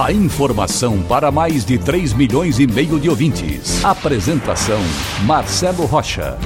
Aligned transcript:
A 0.00 0.10
informação 0.10 1.02
para 1.02 1.30
mais 1.30 1.66
de 1.66 1.76
3 1.78 2.14
milhões 2.14 2.58
e 2.58 2.66
meio 2.66 2.98
de 2.98 3.10
ouvintes. 3.10 3.84
Apresentação 3.84 4.80
Marcelo 5.26 5.84
Rocha. 5.84 6.38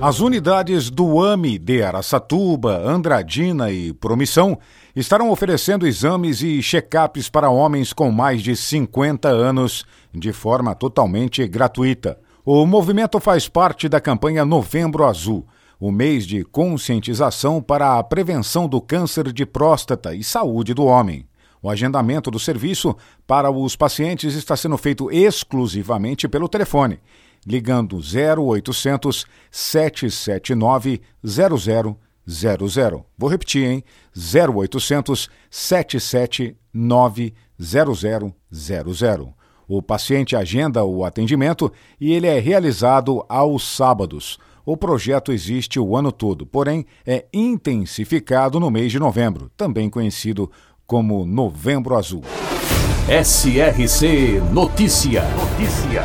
As 0.00 0.20
unidades 0.20 0.90
do 0.90 1.18
AMI 1.18 1.58
de 1.58 1.82
Araçatuba, 1.82 2.76
Andradina 2.76 3.72
e 3.72 3.94
Promissão 3.94 4.58
estarão 4.94 5.30
oferecendo 5.30 5.86
exames 5.86 6.42
e 6.42 6.60
check-ups 6.60 7.30
para 7.30 7.48
homens 7.48 7.94
com 7.94 8.10
mais 8.12 8.42
de 8.42 8.54
50 8.54 9.28
anos 9.28 9.86
de 10.12 10.30
forma 10.30 10.74
totalmente 10.74 11.48
gratuita. 11.48 12.18
O 12.44 12.66
movimento 12.66 13.18
faz 13.18 13.48
parte 13.48 13.88
da 13.88 13.98
campanha 13.98 14.44
Novembro 14.44 15.06
Azul, 15.06 15.46
o 15.86 15.92
mês 15.92 16.26
de 16.26 16.42
conscientização 16.44 17.60
para 17.60 17.98
a 17.98 18.02
prevenção 18.02 18.66
do 18.66 18.80
câncer 18.80 19.30
de 19.30 19.44
próstata 19.44 20.14
e 20.14 20.24
saúde 20.24 20.72
do 20.72 20.82
homem. 20.82 21.28
O 21.60 21.68
agendamento 21.68 22.30
do 22.30 22.38
serviço 22.38 22.96
para 23.26 23.50
os 23.50 23.76
pacientes 23.76 24.34
está 24.34 24.56
sendo 24.56 24.78
feito 24.78 25.10
exclusivamente 25.10 26.26
pelo 26.26 26.48
telefone, 26.48 27.00
ligando 27.46 27.98
0800 27.98 29.26
779 29.50 31.02
0000. 31.22 31.98
Vou 33.18 33.28
repetir, 33.28 33.66
hein? 33.66 33.84
0800 34.16 35.28
779 35.50 37.34
0000. 37.60 39.34
O 39.68 39.82
paciente 39.82 40.34
agenda 40.34 40.82
o 40.82 41.04
atendimento 41.04 41.70
e 42.00 42.14
ele 42.14 42.26
é 42.26 42.38
realizado 42.38 43.22
aos 43.28 43.68
sábados. 43.76 44.38
O 44.66 44.78
projeto 44.78 45.30
existe 45.30 45.78
o 45.78 45.94
ano 45.94 46.10
todo, 46.10 46.46
porém 46.46 46.86
é 47.06 47.26
intensificado 47.34 48.58
no 48.58 48.70
mês 48.70 48.90
de 48.90 48.98
novembro, 48.98 49.50
também 49.56 49.90
conhecido 49.90 50.50
como 50.86 51.26
Novembro 51.26 51.94
Azul. 51.94 52.22
SRC 53.06 54.40
Notícia. 54.50 55.22
Notícia. 55.36 56.02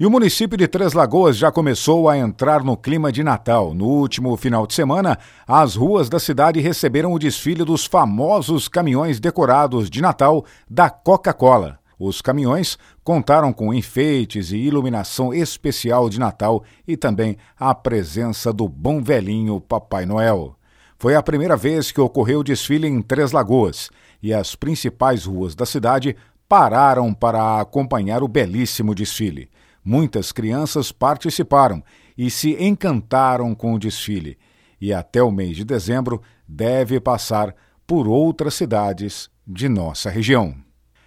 E 0.00 0.06
o 0.06 0.10
município 0.10 0.56
de 0.56 0.66
Três 0.66 0.94
Lagoas 0.94 1.36
já 1.36 1.52
começou 1.52 2.08
a 2.08 2.16
entrar 2.16 2.64
no 2.64 2.78
clima 2.78 3.12
de 3.12 3.22
Natal. 3.22 3.74
No 3.74 3.84
último 3.84 4.34
final 4.38 4.66
de 4.66 4.72
semana, 4.72 5.18
as 5.46 5.76
ruas 5.76 6.08
da 6.08 6.18
cidade 6.18 6.60
receberam 6.60 7.12
o 7.12 7.18
desfile 7.18 7.62
dos 7.62 7.84
famosos 7.84 8.68
caminhões 8.68 9.20
decorados 9.20 9.90
de 9.90 10.00
Natal 10.00 10.46
da 10.68 10.88
Coca-Cola. 10.88 11.78
Os 11.98 12.20
caminhões 12.20 12.78
contaram 13.02 13.52
com 13.52 13.72
enfeites 13.72 14.50
e 14.50 14.56
iluminação 14.56 15.32
especial 15.32 16.08
de 16.08 16.18
Natal 16.18 16.64
e 16.86 16.96
também 16.96 17.36
a 17.58 17.74
presença 17.74 18.52
do 18.52 18.68
bom 18.68 19.02
velhinho 19.02 19.60
Papai 19.60 20.04
Noel. 20.04 20.56
Foi 20.98 21.14
a 21.14 21.22
primeira 21.22 21.56
vez 21.56 21.92
que 21.92 22.00
ocorreu 22.00 22.40
o 22.40 22.44
desfile 22.44 22.88
em 22.88 23.02
Três 23.02 23.32
Lagoas 23.32 23.90
e 24.22 24.32
as 24.32 24.54
principais 24.54 25.24
ruas 25.24 25.54
da 25.54 25.66
cidade 25.66 26.16
pararam 26.48 27.12
para 27.12 27.60
acompanhar 27.60 28.22
o 28.22 28.28
belíssimo 28.28 28.94
desfile. 28.94 29.50
Muitas 29.84 30.32
crianças 30.32 30.90
participaram 30.90 31.82
e 32.16 32.30
se 32.30 32.56
encantaram 32.62 33.54
com 33.54 33.74
o 33.74 33.78
desfile, 33.78 34.38
e 34.80 34.92
até 34.92 35.22
o 35.22 35.30
mês 35.30 35.56
de 35.56 35.64
dezembro 35.64 36.22
deve 36.48 36.98
passar 37.00 37.54
por 37.86 38.08
outras 38.08 38.54
cidades 38.54 39.28
de 39.46 39.68
nossa 39.68 40.08
região. 40.08 40.63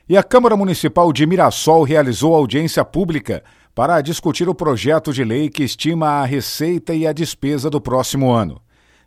E 0.10 0.16
a 0.16 0.24
Câmara 0.24 0.56
Municipal 0.56 1.12
de 1.12 1.28
Mirassol 1.28 1.84
realizou 1.84 2.34
audiência 2.34 2.86
pública 2.86 3.44
para 3.76 4.00
discutir 4.00 4.48
o 4.48 4.56
projeto 4.56 5.12
de 5.12 5.22
lei 5.22 5.50
que 5.50 5.66
estima 5.66 6.22
a 6.22 6.26
receita 6.26 6.94
e 6.94 7.06
a 7.06 7.12
despesa 7.12 7.70
do 7.70 7.82
próximo 7.82 8.32
ano. 8.32 8.62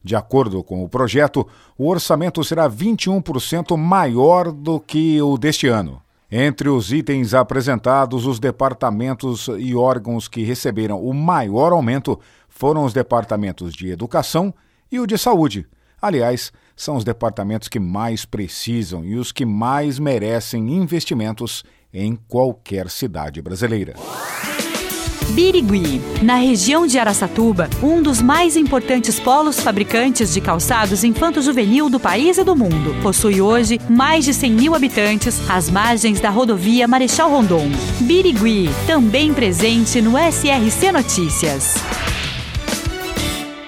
De 0.04 0.14
acordo 0.14 0.62
com 0.62 0.84
o 0.84 0.88
projeto, 0.90 1.48
o 1.78 1.88
orçamento 1.88 2.44
será 2.44 2.68
21% 2.68 3.78
maior 3.78 4.52
do 4.52 4.78
que 4.78 5.20
o 5.22 5.38
deste 5.38 5.68
ano. 5.68 6.02
Entre 6.30 6.68
os 6.68 6.92
itens 6.92 7.32
apresentados, 7.32 8.26
os 8.26 8.38
departamentos 8.38 9.48
e 9.58 9.74
órgãos 9.74 10.28
que 10.28 10.44
receberam 10.44 11.02
o 11.02 11.14
maior 11.14 11.72
aumento 11.72 12.20
foram 12.46 12.84
os 12.84 12.92
departamentos 12.92 13.72
de 13.72 13.88
educação 13.88 14.52
e 14.92 15.00
o 15.00 15.06
de 15.06 15.16
saúde. 15.16 15.66
Aliás, 16.00 16.52
são 16.74 16.96
os 16.96 17.04
departamentos 17.04 17.68
que 17.68 17.78
mais 17.78 18.24
precisam 18.24 19.04
e 19.04 19.16
os 19.16 19.32
que 19.32 19.44
mais 19.44 19.98
merecem 19.98 20.72
investimentos 20.72 21.62
em 21.92 22.16
qualquer 22.28 22.88
cidade 22.88 23.42
brasileira. 23.42 23.94
Birigui, 25.30 26.00
na 26.22 26.36
região 26.36 26.86
de 26.86 26.98
Araçatuba, 26.98 27.70
um 27.82 28.02
dos 28.02 28.20
mais 28.20 28.56
importantes 28.56 29.20
polos 29.20 29.60
fabricantes 29.60 30.34
de 30.34 30.40
calçados 30.40 31.04
infanto-juvenil 31.04 31.88
do 31.88 32.00
país 32.00 32.36
e 32.36 32.44
do 32.44 32.56
mundo. 32.56 33.00
Possui 33.00 33.40
hoje 33.40 33.80
mais 33.88 34.24
de 34.24 34.34
100 34.34 34.52
mil 34.52 34.74
habitantes 34.74 35.40
às 35.48 35.70
margens 35.70 36.20
da 36.20 36.30
rodovia 36.30 36.88
Marechal 36.88 37.30
Rondon. 37.30 37.68
Birigui, 38.00 38.68
também 38.86 39.32
presente 39.32 40.00
no 40.02 40.12
SRC 40.18 40.90
Notícias. 40.90 41.74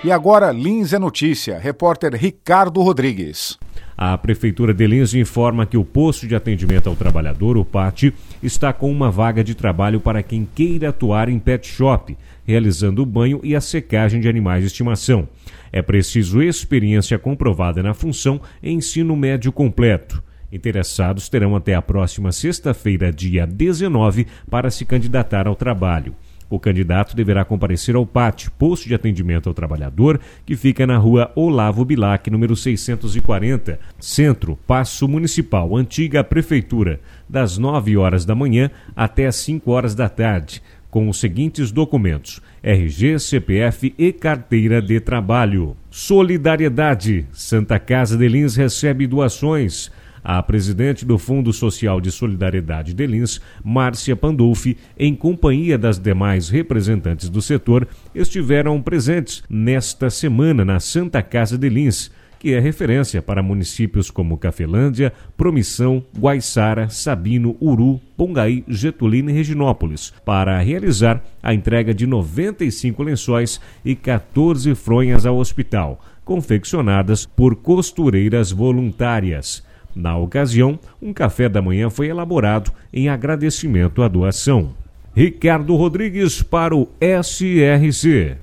E 0.04 0.10
agora, 0.10 0.50
Lins 0.50 0.92
é 0.92 0.98
Notícia, 0.98 1.60
repórter 1.60 2.16
Ricardo 2.16 2.82
Rodrigues. 2.82 3.56
A 3.96 4.18
Prefeitura 4.18 4.74
de 4.74 4.84
Lins 4.84 5.14
informa 5.14 5.64
que 5.64 5.76
o 5.76 5.84
posto 5.84 6.26
de 6.26 6.34
atendimento 6.34 6.88
ao 6.88 6.96
trabalhador, 6.96 7.56
o 7.56 7.64
PAT, 7.64 8.12
está 8.42 8.72
com 8.72 8.90
uma 8.90 9.12
vaga 9.12 9.44
de 9.44 9.54
trabalho 9.54 10.00
para 10.00 10.20
quem 10.20 10.44
queira 10.44 10.88
atuar 10.88 11.28
em 11.28 11.38
pet 11.38 11.68
shop, 11.68 12.18
realizando 12.44 13.00
o 13.00 13.06
banho 13.06 13.38
e 13.44 13.54
a 13.54 13.60
secagem 13.60 14.20
de 14.20 14.28
animais 14.28 14.62
de 14.62 14.66
estimação. 14.66 15.28
É 15.70 15.80
preciso 15.80 16.42
experiência 16.42 17.16
comprovada 17.16 17.80
na 17.80 17.94
função 17.94 18.40
e 18.60 18.72
ensino 18.72 19.14
médio 19.14 19.52
completo. 19.52 20.20
Interessados 20.50 21.28
terão 21.28 21.54
até 21.54 21.76
a 21.76 21.80
próxima 21.80 22.32
sexta-feira, 22.32 23.12
dia 23.12 23.46
19, 23.46 24.26
para 24.50 24.68
se 24.68 24.84
candidatar 24.84 25.46
ao 25.46 25.54
trabalho. 25.54 26.12
O 26.52 26.60
candidato 26.60 27.16
deverá 27.16 27.46
comparecer 27.46 27.94
ao 27.94 28.04
PAT, 28.04 28.50
posto 28.58 28.86
de 28.86 28.94
atendimento 28.94 29.48
ao 29.48 29.54
trabalhador, 29.54 30.20
que 30.44 30.54
fica 30.54 30.86
na 30.86 30.98
rua 30.98 31.32
Olavo 31.34 31.82
Bilac, 31.82 32.28
número 32.30 32.54
640, 32.54 33.80
Centro, 33.98 34.58
Passo 34.66 35.08
Municipal, 35.08 35.74
Antiga 35.74 36.22
Prefeitura, 36.22 37.00
das 37.26 37.56
9 37.56 37.96
horas 37.96 38.26
da 38.26 38.34
manhã 38.34 38.70
até 38.94 39.28
as 39.28 39.36
5 39.36 39.70
horas 39.70 39.94
da 39.94 40.10
tarde, 40.10 40.62
com 40.90 41.08
os 41.08 41.18
seguintes 41.18 41.72
documentos: 41.72 42.42
RG, 42.62 43.18
CPF 43.18 43.94
e 43.96 44.12
carteira 44.12 44.82
de 44.82 45.00
trabalho. 45.00 45.74
Solidariedade. 45.90 47.24
Santa 47.32 47.78
Casa 47.78 48.18
de 48.18 48.28
Lins 48.28 48.56
recebe 48.56 49.06
doações. 49.06 49.90
A 50.24 50.42
presidente 50.42 51.04
do 51.04 51.18
Fundo 51.18 51.52
Social 51.52 52.00
de 52.00 52.12
Solidariedade 52.12 52.94
de 52.94 53.06
Lins, 53.06 53.40
Márcia 53.64 54.14
Pandolfi, 54.14 54.76
em 54.96 55.14
companhia 55.14 55.76
das 55.76 55.98
demais 55.98 56.48
representantes 56.48 57.28
do 57.28 57.42
setor, 57.42 57.88
estiveram 58.14 58.80
presentes 58.80 59.42
nesta 59.50 60.10
semana 60.10 60.64
na 60.64 60.78
Santa 60.78 61.22
Casa 61.22 61.58
de 61.58 61.68
Lins, 61.68 62.10
que 62.42 62.54
é 62.54 62.58
referência 62.58 63.22
para 63.22 63.40
municípios 63.40 64.10
como 64.10 64.36
Cafelândia, 64.36 65.12
Promissão, 65.36 66.04
Guaiçara, 66.18 66.88
Sabino, 66.88 67.56
Uru, 67.60 68.00
Pongaí, 68.16 68.64
Getulina 68.66 69.30
e 69.30 69.34
Reginópolis, 69.34 70.12
para 70.24 70.58
realizar 70.60 71.22
a 71.40 71.54
entrega 71.54 71.94
de 71.94 72.04
95 72.04 73.00
lençóis 73.00 73.60
e 73.84 73.94
14 73.94 74.74
fronhas 74.74 75.24
ao 75.24 75.36
hospital, 75.36 76.04
confeccionadas 76.24 77.24
por 77.24 77.54
costureiras 77.54 78.50
voluntárias. 78.50 79.64
Na 79.94 80.16
ocasião, 80.16 80.78
um 81.00 81.12
café 81.12 81.48
da 81.48 81.60
manhã 81.60 81.90
foi 81.90 82.08
elaborado 82.08 82.72
em 82.92 83.08
agradecimento 83.08 84.02
à 84.02 84.08
doação. 84.08 84.74
Ricardo 85.14 85.76
Rodrigues 85.76 86.42
para 86.42 86.74
o 86.74 86.88
SRC. 87.00 88.38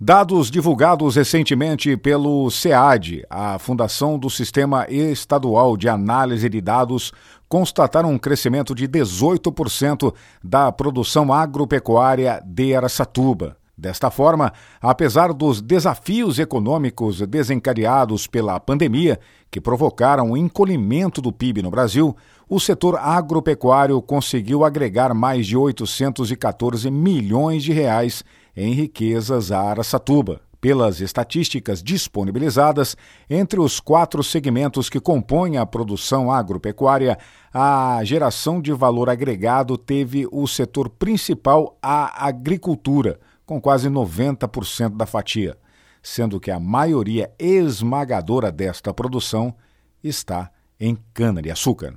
Dados 0.00 0.50
divulgados 0.50 1.14
recentemente 1.14 1.96
pelo 1.96 2.50
SEAD, 2.50 3.24
a 3.30 3.58
Fundação 3.58 4.18
do 4.18 4.28
Sistema 4.28 4.86
Estadual 4.88 5.76
de 5.76 5.88
Análise 5.88 6.48
de 6.48 6.60
Dados, 6.60 7.12
constataram 7.48 8.10
um 8.10 8.18
crescimento 8.18 8.74
de 8.74 8.88
18% 8.88 10.12
da 10.42 10.72
produção 10.72 11.32
agropecuária 11.32 12.42
de 12.44 12.74
Araçatuba. 12.74 13.56
Desta 13.76 14.10
forma, 14.10 14.52
apesar 14.80 15.32
dos 15.32 15.62
desafios 15.62 16.38
econômicos 16.38 17.20
desencadeados 17.26 18.26
pela 18.26 18.60
pandemia, 18.60 19.18
que 19.50 19.60
provocaram 19.60 20.30
o 20.32 20.36
encolhimento 20.36 21.22
do 21.22 21.32
PIB 21.32 21.62
no 21.62 21.70
Brasil, 21.70 22.14
o 22.48 22.60
setor 22.60 22.96
agropecuário 22.98 24.00
conseguiu 24.02 24.62
agregar 24.62 25.14
mais 25.14 25.46
de 25.46 25.56
814 25.56 26.90
milhões 26.90 27.64
de 27.64 27.72
reais 27.72 28.22
em 28.54 28.74
riquezas 28.74 29.50
a 29.50 29.60
Araçatuba. 29.62 30.42
Pelas 30.60 31.00
estatísticas 31.00 31.82
disponibilizadas, 31.82 32.96
entre 33.28 33.58
os 33.58 33.80
quatro 33.80 34.22
segmentos 34.22 34.88
que 34.88 35.00
compõem 35.00 35.56
a 35.56 35.66
produção 35.66 36.30
agropecuária, 36.30 37.18
a 37.52 38.00
geração 38.04 38.60
de 38.60 38.72
valor 38.72 39.10
agregado 39.10 39.76
teve 39.76 40.28
o 40.30 40.46
setor 40.46 40.88
principal 40.88 41.76
a 41.82 42.28
agricultura 42.28 43.18
com 43.44 43.60
quase 43.60 43.88
90% 43.88 44.96
da 44.96 45.06
fatia, 45.06 45.56
sendo 46.02 46.40
que 46.40 46.50
a 46.50 46.58
maioria 46.58 47.32
esmagadora 47.38 48.50
desta 48.50 48.92
produção 48.92 49.54
está 50.02 50.50
em 50.78 50.96
cana-de-açúcar. 51.14 51.96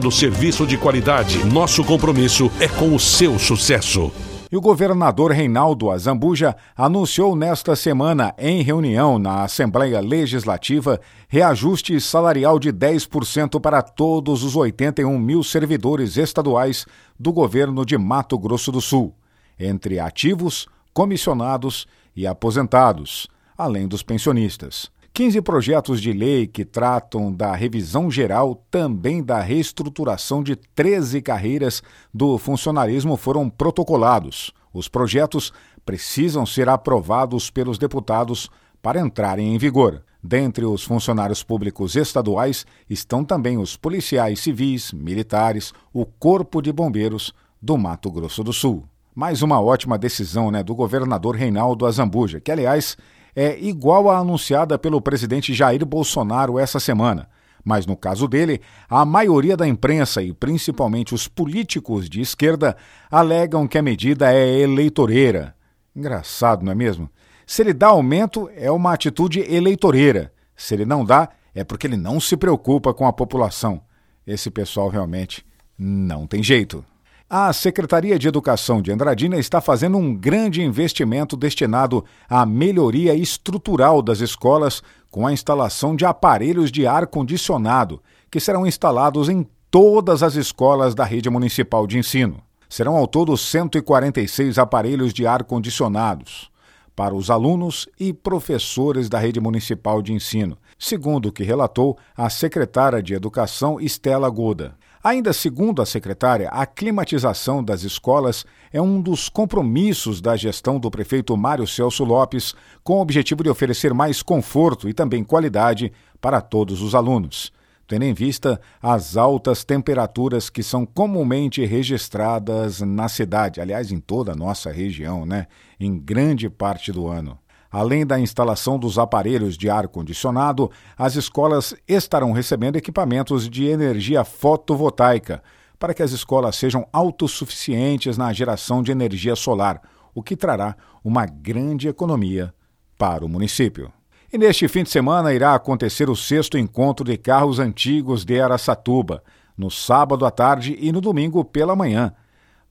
oferecendo 0.01 0.11
serviço 0.11 0.65
de 0.65 0.77
qualidade. 0.77 1.45
Nosso 1.45 1.83
compromisso 1.83 2.51
é 2.59 2.67
com 2.67 2.95
o 2.95 2.99
seu 2.99 3.37
sucesso. 3.37 4.11
E 4.51 4.57
o 4.57 4.61
governador 4.61 5.31
Reinaldo 5.31 5.91
Azambuja 5.91 6.55
anunciou 6.75 7.35
nesta 7.35 7.75
semana, 7.75 8.33
em 8.37 8.61
reunião 8.61 9.17
na 9.17 9.43
Assembleia 9.43 10.01
Legislativa, 10.01 10.99
reajuste 11.29 11.99
salarial 12.01 12.59
de 12.59 12.71
10% 12.73 13.61
para 13.61 13.81
todos 13.81 14.43
os 14.43 14.55
81 14.55 15.17
mil 15.17 15.43
servidores 15.43 16.17
estaduais 16.17 16.85
do 17.17 17.31
governo 17.31 17.85
de 17.85 17.97
Mato 17.97 18.37
Grosso 18.37 18.71
do 18.71 18.81
Sul, 18.81 19.13
entre 19.57 19.99
ativos, 19.99 20.67
comissionados 20.93 21.87
e 22.13 22.27
aposentados, 22.27 23.27
além 23.57 23.87
dos 23.87 24.03
pensionistas. 24.03 24.91
15 25.13 25.41
projetos 25.41 26.01
de 26.01 26.13
lei 26.13 26.47
que 26.47 26.63
tratam 26.63 27.33
da 27.33 27.53
revisão 27.53 28.09
geral, 28.09 28.63
também 28.71 29.21
da 29.21 29.41
reestruturação 29.41 30.41
de 30.41 30.55
13 30.55 31.21
carreiras 31.21 31.83
do 32.13 32.37
funcionarismo 32.37 33.17
foram 33.17 33.49
protocolados. 33.49 34.53
Os 34.73 34.87
projetos 34.87 35.51
precisam 35.85 36.45
ser 36.45 36.69
aprovados 36.69 37.49
pelos 37.49 37.77
deputados 37.77 38.49
para 38.81 39.01
entrarem 39.01 39.53
em 39.53 39.57
vigor. 39.57 40.01
Dentre 40.23 40.63
os 40.63 40.83
funcionários 40.83 41.43
públicos 41.43 41.97
estaduais 41.97 42.65
estão 42.89 43.25
também 43.25 43.57
os 43.57 43.75
policiais 43.75 44.39
civis, 44.39 44.93
militares, 44.93 45.73
o 45.91 46.05
Corpo 46.05 46.61
de 46.61 46.71
Bombeiros 46.71 47.33
do 47.61 47.77
Mato 47.77 48.09
Grosso 48.09 48.45
do 48.45 48.53
Sul. 48.53 48.85
Mais 49.13 49.41
uma 49.41 49.59
ótima 49.59 49.97
decisão 49.97 50.49
né, 50.49 50.63
do 50.63 50.73
governador 50.73 51.35
Reinaldo 51.35 51.85
Azambuja, 51.85 52.39
que, 52.39 52.49
aliás, 52.49 52.95
é 53.35 53.57
igual 53.59 54.09
à 54.09 54.17
anunciada 54.17 54.77
pelo 54.77 55.01
presidente 55.01 55.53
Jair 55.53 55.85
Bolsonaro 55.85 56.59
essa 56.59 56.79
semana. 56.79 57.29
Mas 57.63 57.85
no 57.85 57.95
caso 57.95 58.27
dele, 58.27 58.59
a 58.89 59.05
maioria 59.05 59.55
da 59.55 59.67
imprensa 59.67 60.21
e 60.21 60.33
principalmente 60.33 61.13
os 61.13 61.27
políticos 61.27 62.09
de 62.09 62.21
esquerda 62.21 62.75
alegam 63.09 63.67
que 63.67 63.77
a 63.77 63.83
medida 63.83 64.33
é 64.33 64.59
eleitoreira. 64.59 65.55
Engraçado, 65.95 66.63
não 66.63 66.71
é 66.71 66.75
mesmo? 66.75 67.09
Se 67.45 67.61
ele 67.61 67.73
dá 67.73 67.87
aumento, 67.87 68.49
é 68.55 68.71
uma 68.71 68.93
atitude 68.93 69.41
eleitoreira. 69.41 70.31
Se 70.55 70.73
ele 70.73 70.85
não 70.85 71.03
dá, 71.05 71.29
é 71.53 71.63
porque 71.63 71.85
ele 71.85 71.97
não 71.97 72.19
se 72.19 72.37
preocupa 72.37 72.93
com 72.93 73.05
a 73.05 73.13
população. 73.13 73.81
Esse 74.25 74.49
pessoal 74.49 74.89
realmente 74.89 75.45
não 75.77 76.25
tem 76.25 76.41
jeito. 76.41 76.85
A 77.33 77.53
Secretaria 77.53 78.19
de 78.19 78.27
Educação 78.27 78.81
de 78.81 78.91
Andradina 78.91 79.37
está 79.37 79.61
fazendo 79.61 79.97
um 79.97 80.13
grande 80.13 80.61
investimento 80.61 81.37
destinado 81.37 82.03
à 82.29 82.45
melhoria 82.45 83.15
estrutural 83.15 84.01
das 84.01 84.19
escolas 84.19 84.83
com 85.09 85.25
a 85.25 85.31
instalação 85.31 85.95
de 85.95 86.03
aparelhos 86.03 86.69
de 86.69 86.85
ar-condicionado, 86.85 88.03
que 88.29 88.37
serão 88.37 88.67
instalados 88.67 89.29
em 89.29 89.47
todas 89.71 90.23
as 90.23 90.35
escolas 90.35 90.93
da 90.93 91.05
rede 91.05 91.29
municipal 91.29 91.87
de 91.87 91.97
ensino. 91.97 92.35
Serão 92.67 92.97
ao 92.97 93.07
todo 93.07 93.37
146 93.37 94.57
aparelhos 94.57 95.13
de 95.13 95.25
ar-condicionados 95.25 96.51
para 96.93 97.15
os 97.15 97.29
alunos 97.29 97.87
e 97.97 98.11
professores 98.11 99.07
da 99.07 99.17
rede 99.17 99.39
municipal 99.39 100.01
de 100.01 100.11
ensino, 100.11 100.57
segundo 100.77 101.29
o 101.29 101.31
que 101.31 101.43
relatou 101.43 101.97
a 102.13 102.29
secretária 102.29 103.01
de 103.01 103.13
Educação 103.13 103.79
Estela 103.79 104.29
Goda. 104.29 104.75
Ainda 105.03 105.33
segundo 105.33 105.81
a 105.81 105.85
secretária, 105.85 106.47
a 106.49 106.63
climatização 106.63 107.63
das 107.63 107.81
escolas 107.81 108.45
é 108.71 108.79
um 108.79 109.01
dos 109.01 109.29
compromissos 109.29 110.21
da 110.21 110.35
gestão 110.35 110.79
do 110.79 110.91
prefeito 110.91 111.35
Mário 111.35 111.65
Celso 111.65 112.03
Lopes, 112.03 112.53
com 112.83 112.93
o 112.93 113.01
objetivo 113.01 113.43
de 113.43 113.49
oferecer 113.49 113.95
mais 113.95 114.21
conforto 114.21 114.87
e 114.87 114.93
também 114.93 115.23
qualidade 115.23 115.91
para 116.21 116.39
todos 116.39 116.83
os 116.83 116.93
alunos, 116.93 117.51
tendo 117.87 118.05
em 118.05 118.13
vista 118.13 118.61
as 118.79 119.17
altas 119.17 119.63
temperaturas 119.63 120.51
que 120.51 120.61
são 120.61 120.85
comumente 120.85 121.65
registradas 121.65 122.79
na 122.81 123.09
cidade, 123.09 123.59
aliás, 123.59 123.91
em 123.91 123.99
toda 123.99 124.33
a 124.33 124.35
nossa 124.35 124.71
região, 124.71 125.25
né? 125.25 125.47
Em 125.79 125.97
grande 125.97 126.47
parte 126.47 126.91
do 126.91 127.07
ano. 127.07 127.39
Além 127.71 128.05
da 128.05 128.19
instalação 128.19 128.77
dos 128.77 128.99
aparelhos 128.99 129.57
de 129.57 129.69
ar-condicionado, 129.69 130.69
as 130.97 131.15
escolas 131.15 131.73
estarão 131.87 132.33
recebendo 132.33 132.75
equipamentos 132.75 133.49
de 133.49 133.65
energia 133.65 134.25
fotovoltaica 134.25 135.41
para 135.79 135.93
que 135.93 136.03
as 136.03 136.11
escolas 136.11 136.57
sejam 136.57 136.85
autossuficientes 136.91 138.17
na 138.17 138.31
geração 138.33 138.83
de 138.83 138.91
energia 138.91 139.35
solar, 139.35 139.81
o 140.13 140.21
que 140.21 140.35
trará 140.35 140.75
uma 141.03 141.25
grande 141.25 141.87
economia 141.87 142.53
para 142.97 143.25
o 143.25 143.29
município. 143.29 143.91
E 144.33 144.37
neste 144.37 144.67
fim 144.67 144.83
de 144.83 144.89
semana 144.89 145.33
irá 145.33 145.55
acontecer 145.55 146.09
o 146.09 146.15
sexto 146.15 146.57
encontro 146.57 147.05
de 147.05 147.17
carros 147.17 147.57
antigos 147.57 148.25
de 148.25 148.39
Araçatuba, 148.39 149.23
no 149.57 149.71
sábado 149.71 150.25
à 150.25 150.31
tarde 150.31 150.77
e 150.79 150.91
no 150.91 151.01
domingo 151.01 151.43
pela 151.43 151.75
manhã. 151.75 152.13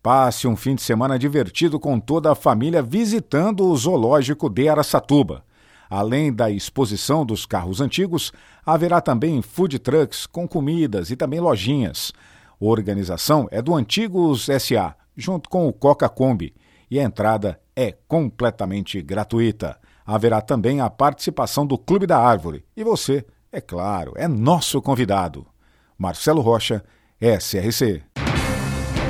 Passe 0.03 0.49
um 0.49 0.57
fim 0.57 0.75
de 0.75 0.83
semana 0.83 1.19
divertido 1.19 1.79
com 1.79 2.01
toda 2.01 2.33
a 2.33 2.35
família 2.35 2.83
visitando 2.83 3.67
o 3.67 3.77
Zoológico 3.77 4.49
de 4.49 4.67
Araçatuba. 4.67 5.45
Além 5.91 6.33
da 6.33 6.51
exposição 6.51 7.27
dos 7.27 7.45
carros 7.45 7.83
antigos, 7.83 8.33
haverá 8.65 9.03
também 9.03 9.43
food 9.43 9.79
trucks 9.79 10.25
com 10.25 10.49
comidas 10.49 11.11
e 11.11 11.17
também 11.17 11.39
lojinhas. 11.39 12.13
A 12.59 12.65
organização 12.65 13.47
é 13.51 13.61
do 13.61 13.75
Antigos 13.75 14.49
SA, 14.59 14.95
junto 15.15 15.51
com 15.51 15.69
o 15.69 15.73
Coca 15.73 16.09
Kombi, 16.09 16.55
e 16.91 16.99
a 16.99 17.03
entrada 17.03 17.61
é 17.77 17.93
completamente 18.09 19.03
gratuita. 19.03 19.79
Haverá 20.07 20.41
também 20.41 20.81
a 20.81 20.89
participação 20.89 21.67
do 21.67 21.77
Clube 21.77 22.07
da 22.07 22.19
Árvore. 22.19 22.65
E 22.75 22.83
você, 22.83 23.25
é 23.53 23.61
claro, 23.61 24.13
é 24.17 24.27
nosso 24.27 24.81
convidado. 24.81 25.47
Marcelo 25.99 26.41
Rocha, 26.41 26.83
SRC. 27.21 28.03